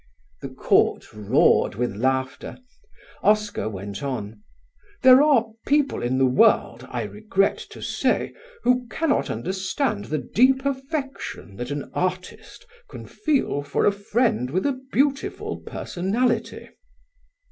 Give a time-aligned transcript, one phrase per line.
[0.41, 2.57] The Court roared with laughter.
[3.21, 4.41] Oscar went on:
[5.03, 8.33] "There are people in the world, I regret to say,
[8.63, 14.65] who cannot understand the deep affection that an artist can feel for a friend with
[14.65, 16.69] a beautiful personality."